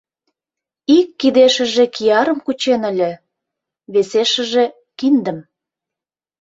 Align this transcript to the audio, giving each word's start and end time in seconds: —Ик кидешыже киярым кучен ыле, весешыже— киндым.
—Ик 0.97 1.07
кидешыже 1.19 1.85
киярым 1.95 2.37
кучен 2.45 2.81
ыле, 2.91 3.11
весешыже— 3.93 4.65
киндым. 4.97 5.39